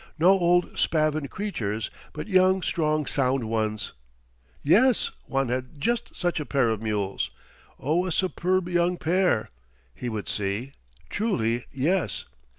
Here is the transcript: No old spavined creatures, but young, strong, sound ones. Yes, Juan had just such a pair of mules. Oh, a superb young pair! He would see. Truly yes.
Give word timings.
No 0.17 0.29
old 0.29 0.79
spavined 0.79 1.29
creatures, 1.29 1.91
but 2.11 2.27
young, 2.27 2.63
strong, 2.63 3.05
sound 3.05 3.43
ones. 3.43 3.91
Yes, 4.63 5.11
Juan 5.27 5.49
had 5.49 5.79
just 5.79 6.15
such 6.15 6.39
a 6.39 6.45
pair 6.47 6.71
of 6.71 6.81
mules. 6.81 7.29
Oh, 7.79 8.07
a 8.07 8.11
superb 8.11 8.67
young 8.67 8.97
pair! 8.97 9.47
He 9.93 10.09
would 10.09 10.27
see. 10.27 10.71
Truly 11.11 11.65
yes. 11.71 12.25